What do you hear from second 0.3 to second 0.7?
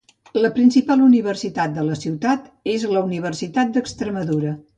La